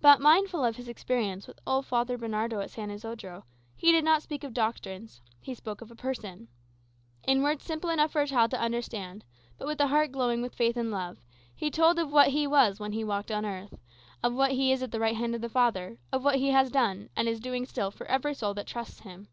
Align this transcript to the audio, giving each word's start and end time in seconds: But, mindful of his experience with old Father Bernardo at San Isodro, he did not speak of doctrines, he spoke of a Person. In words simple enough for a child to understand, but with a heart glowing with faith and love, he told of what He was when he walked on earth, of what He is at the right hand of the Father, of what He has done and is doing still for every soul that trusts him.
But, 0.00 0.20
mindful 0.20 0.64
of 0.64 0.76
his 0.76 0.86
experience 0.86 1.48
with 1.48 1.58
old 1.66 1.86
Father 1.86 2.16
Bernardo 2.16 2.60
at 2.60 2.70
San 2.70 2.88
Isodro, 2.88 3.42
he 3.74 3.90
did 3.90 4.04
not 4.04 4.22
speak 4.22 4.44
of 4.44 4.54
doctrines, 4.54 5.22
he 5.40 5.56
spoke 5.56 5.80
of 5.80 5.90
a 5.90 5.96
Person. 5.96 6.46
In 7.24 7.42
words 7.42 7.64
simple 7.64 7.90
enough 7.90 8.12
for 8.12 8.20
a 8.22 8.28
child 8.28 8.52
to 8.52 8.60
understand, 8.60 9.24
but 9.58 9.66
with 9.66 9.80
a 9.80 9.88
heart 9.88 10.12
glowing 10.12 10.40
with 10.40 10.54
faith 10.54 10.76
and 10.76 10.92
love, 10.92 11.18
he 11.52 11.68
told 11.68 11.98
of 11.98 12.12
what 12.12 12.28
He 12.28 12.46
was 12.46 12.78
when 12.78 12.92
he 12.92 13.02
walked 13.02 13.32
on 13.32 13.44
earth, 13.44 13.74
of 14.22 14.32
what 14.34 14.52
He 14.52 14.70
is 14.70 14.84
at 14.84 14.92
the 14.92 15.00
right 15.00 15.16
hand 15.16 15.34
of 15.34 15.40
the 15.40 15.48
Father, 15.48 15.98
of 16.12 16.22
what 16.22 16.36
He 16.36 16.50
has 16.50 16.70
done 16.70 17.10
and 17.16 17.26
is 17.26 17.40
doing 17.40 17.66
still 17.66 17.90
for 17.90 18.06
every 18.06 18.34
soul 18.34 18.54
that 18.54 18.68
trusts 18.68 19.00
him. 19.00 19.26